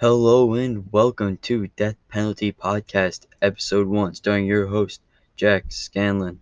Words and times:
Hello 0.00 0.54
and 0.54 0.90
welcome 0.90 1.36
to 1.42 1.66
Death 1.76 1.96
Penalty 2.08 2.52
Podcast, 2.52 3.26
Episode 3.42 3.86
1, 3.86 4.14
starring 4.14 4.46
your 4.46 4.66
host, 4.66 5.02
Jack 5.36 5.66
Scanlon. 5.68 6.40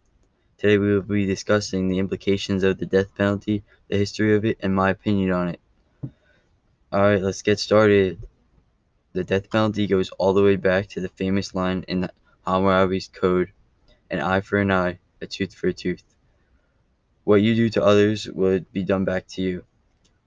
Today 0.58 0.78
we 0.78 0.94
will 0.94 1.02
be 1.02 1.26
discussing 1.26 1.88
the 1.88 1.98
implications 1.98 2.62
of 2.62 2.78
the 2.78 2.86
death 2.86 3.12
penalty, 3.16 3.64
the 3.88 3.96
history 3.96 4.36
of 4.36 4.44
it, 4.44 4.58
and 4.60 4.72
my 4.72 4.90
opinion 4.90 5.32
on 5.32 5.48
it. 5.48 5.60
Alright, 6.92 7.20
let's 7.20 7.42
get 7.42 7.58
started. 7.58 8.20
The 9.12 9.24
death 9.24 9.50
penalty 9.50 9.88
goes 9.88 10.10
all 10.10 10.34
the 10.34 10.44
way 10.44 10.54
back 10.54 10.86
to 10.90 11.00
the 11.00 11.08
famous 11.08 11.52
line 11.52 11.84
in 11.88 12.08
Hammurabi's 12.46 13.08
code 13.08 13.50
an 14.08 14.20
eye 14.20 14.40
for 14.40 14.60
an 14.60 14.70
eye, 14.70 15.00
a 15.20 15.26
tooth 15.26 15.52
for 15.52 15.66
a 15.66 15.72
tooth. 15.72 16.04
What 17.24 17.42
you 17.42 17.56
do 17.56 17.70
to 17.70 17.82
others 17.82 18.28
would 18.28 18.72
be 18.72 18.84
done 18.84 19.04
back 19.04 19.26
to 19.30 19.42
you. 19.42 19.64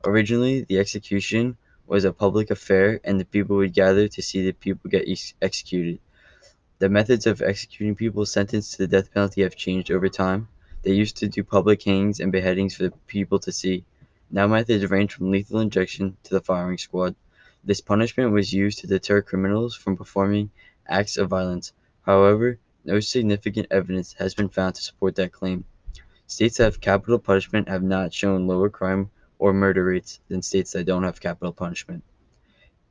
Originally, 0.04 0.64
the 0.64 0.80
execution 0.80 1.56
was 1.92 2.06
a 2.06 2.14
public 2.14 2.50
affair 2.50 3.02
and 3.04 3.20
the 3.20 3.26
people 3.26 3.58
would 3.58 3.74
gather 3.74 4.08
to 4.08 4.22
see 4.22 4.46
the 4.46 4.54
people 4.54 4.90
get 4.90 5.10
ex- 5.10 5.34
executed. 5.42 6.00
The 6.80 6.88
methods 6.88 7.28
of 7.28 7.42
executing 7.42 7.96
people 7.96 8.26
sentenced 8.26 8.72
to 8.72 8.78
the 8.78 8.88
death 8.88 9.14
penalty 9.14 9.42
have 9.42 9.58
changed 9.58 9.92
over 9.92 10.08
time. 10.08 10.48
They 10.84 10.94
used 10.94 11.18
to 11.18 11.28
do 11.28 11.44
public 11.44 11.84
hangings 11.84 12.22
and 12.22 12.32
beheadings 12.32 12.76
for 12.76 12.84
the 12.84 12.94
people 13.08 13.40
to 13.40 13.52
see. 13.52 13.84
Now 14.30 14.48
methods 14.48 14.90
range 14.90 15.14
from 15.14 15.32
lethal 15.32 15.60
injection 15.60 16.16
to 16.24 16.34
the 16.34 16.40
firing 16.40 16.78
squad. 16.78 17.14
This 17.62 17.82
punishment 17.82 18.32
was 18.32 18.54
used 18.54 18.80
to 18.80 18.88
deter 18.88 19.22
criminals 19.22 19.76
from 19.76 19.98
performing 19.98 20.50
acts 20.88 21.18
of 21.18 21.28
violence. 21.28 21.74
However, 22.04 22.58
no 22.86 23.02
significant 23.02 23.68
evidence 23.70 24.14
has 24.14 24.34
been 24.34 24.48
found 24.48 24.76
to 24.76 24.82
support 24.82 25.16
that 25.16 25.34
claim. 25.34 25.66
States 26.26 26.56
that 26.56 26.64
have 26.64 26.80
capital 26.80 27.20
punishment 27.20 27.68
have 27.68 27.84
not 27.84 28.14
shown 28.14 28.48
lower 28.48 28.70
crime 28.70 29.12
or 29.42 29.52
murder 29.52 29.84
rates 29.84 30.22
than 30.30 30.42
states 30.42 30.72
that 30.72 30.86
don't 30.86 31.04
have 31.04 31.20
capital 31.20 31.52
punishment. 31.52 32.04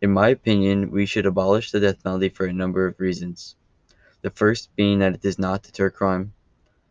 In 0.03 0.11
my 0.11 0.29
opinion, 0.29 0.91
we 0.91 1.07
should 1.07 1.25
abolish 1.25 1.71
the 1.71 1.81
death 1.81 2.03
penalty 2.03 2.29
for 2.29 2.45
a 2.45 2.53
number 2.53 2.87
of 2.87 3.01
reasons. 3.01 3.57
The 4.21 4.31
first 4.31 4.75
being 4.77 4.99
that 4.99 5.15
it 5.15 5.23
does 5.23 5.39
not 5.39 5.63
deter 5.63 5.91
crime. 5.91 6.35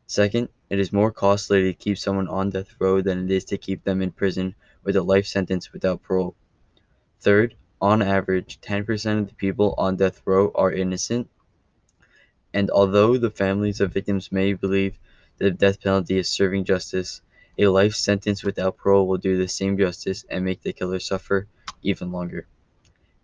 Second, 0.08 0.50
it 0.72 0.80
is 0.80 0.94
more 0.94 1.12
costly 1.12 1.62
to 1.64 1.74
keep 1.74 1.98
someone 1.98 2.28
on 2.28 2.50
death 2.50 2.74
row 2.80 3.02
than 3.02 3.26
it 3.26 3.32
is 3.32 3.46
to 3.46 3.58
keep 3.58 3.84
them 3.84 4.02
in 4.02 4.12
prison 4.12 4.56
with 4.84 4.96
a 4.96 5.04
life 5.04 5.28
sentence 5.28 5.74
without 5.74 6.02
parole. 6.02 6.36
Third, 7.20 7.56
on 7.82 8.02
average, 8.02 8.60
10% 8.62 9.20
of 9.20 9.28
the 9.28 9.36
people 9.36 9.76
on 9.78 9.98
death 9.98 10.22
row 10.26 10.52
are 10.56 10.72
innocent 10.72 11.30
and 12.54 12.72
although 12.72 13.18
the 13.18 13.30
families 13.30 13.80
of 13.80 13.94
victims 13.94 14.32
may 14.32 14.54
believe 14.54 14.98
that 15.38 15.46
the 15.46 15.52
death 15.52 15.82
penalty 15.82 16.18
is 16.18 16.30
serving 16.30 16.64
justice, 16.64 17.22
a 17.60 17.68
life 17.68 17.94
sentence 17.94 18.42
without 18.42 18.78
parole 18.78 19.06
will 19.06 19.18
do 19.18 19.38
the 19.38 19.48
same 19.48 19.78
justice 19.78 20.26
and 20.30 20.46
make 20.46 20.62
the 20.62 20.72
killer 20.72 21.00
suffer 21.00 21.46
even 21.84 22.10
longer. 22.10 22.48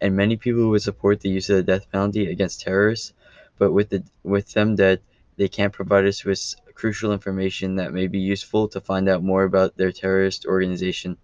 And 0.02 0.16
many 0.16 0.36
people 0.36 0.70
would 0.70 0.82
support 0.82 1.22
the 1.22 1.30
use 1.30 1.50
of 1.50 1.56
the 1.56 1.64
death 1.64 1.90
penalty 1.90 2.30
against 2.30 2.60
terrorists, 2.60 3.14
but 3.58 3.72
with 3.72 3.90
the 3.90 4.04
with 4.24 4.52
them 4.52 4.76
dead, 4.76 5.00
they 5.38 5.48
can't 5.48 5.72
provide 5.72 6.06
us 6.06 6.26
with 6.26 6.56
crucial 6.74 7.14
information 7.14 7.78
that 7.78 7.94
may 7.94 8.08
be 8.08 8.20
useful 8.20 8.68
to 8.68 8.82
find 8.82 9.08
out 9.08 9.24
more 9.24 9.46
about 9.46 9.78
their 9.78 9.94
terrorist 9.94 10.46
organization. 10.46 11.18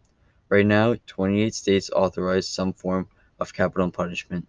Right 0.47 0.65
now, 0.65 0.95
28 1.05 1.53
states 1.53 1.89
authorize 1.89 2.47
some 2.47 2.71
form 2.71 3.09
of 3.39 3.53
capital 3.53 3.91
punishment. 3.91 4.47